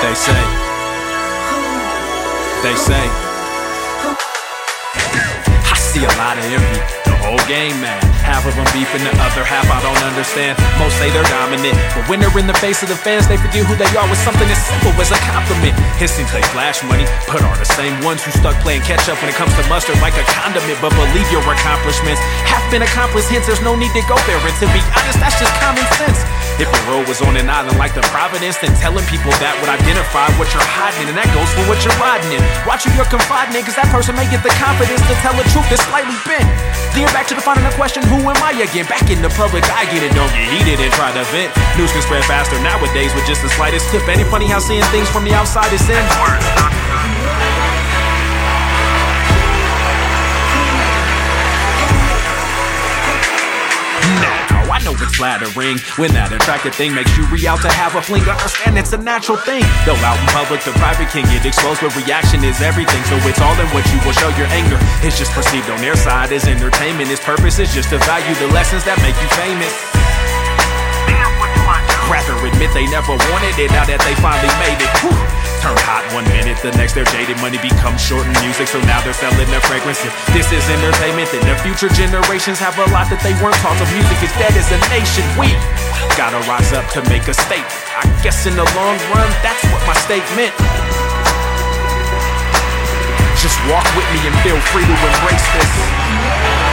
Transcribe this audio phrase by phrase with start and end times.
[0.00, 0.32] They say,
[2.64, 3.04] they say,
[5.68, 8.00] I see a lot of envy, the whole game mad.
[8.24, 10.56] Half of them beefing, the other half I don't understand.
[10.80, 13.66] Most say they're dominant, but when they're in the face of the fans, they forget
[13.68, 15.76] who they are with something as simple as a compliment.
[16.00, 19.28] Hissing they flash money, but are the same ones who stuck playing catch up when
[19.28, 20.80] it comes to mustard like a condiment.
[20.80, 24.40] But believe your accomplishments have been accomplished, hence there's no need to go there.
[24.40, 25.39] And to be honest, that's.
[26.60, 29.72] If your road was on an island like the Providence, then telling people that would
[29.72, 32.44] identify what you're hiding, and that goes for what you're riding in.
[32.68, 35.46] Watch who you're confiding in, cause that person may get the confidence to tell the
[35.56, 36.44] truth that's slightly bent.
[36.92, 37.40] Then back to the
[37.80, 38.84] question, who am I again?
[38.92, 41.48] Back in the public, I get it, don't get heated and try to vent.
[41.80, 44.04] News can spread faster nowadays with just the slightest tip.
[44.04, 46.04] It funny how seeing things from the outside is in?
[54.90, 58.22] Know it's flattering when that attractive thing makes you re out to have a fling.
[58.26, 59.62] Understand it's a natural thing.
[59.86, 63.02] Though out in public, the private can get exposed, but reaction is everything.
[63.06, 64.78] So it's all in what you will show your anger.
[65.06, 67.10] It's just perceived on their side as entertainment.
[67.10, 69.72] Its purpose is just to value the lessons that make you famous.
[72.10, 74.90] Rather admit they never wanted it now that they finally made it.
[75.06, 75.49] Whew.
[75.60, 77.36] Turn hot one minute, the next they're jaded.
[77.44, 80.00] Money becomes short in music, so now they're selling their fragrance.
[80.00, 83.76] If this is entertainment, then the future generations have a lot that they weren't taught.
[83.76, 85.20] So music is dead as a nation.
[85.36, 85.52] We
[86.16, 87.68] gotta rise up to make a statement.
[87.92, 90.56] I guess in the long run, that's what my statement.
[93.36, 96.69] Just walk with me and feel free to embrace this.